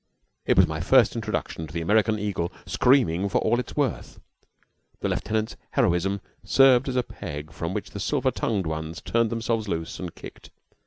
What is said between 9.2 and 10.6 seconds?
themselves loose and kicked.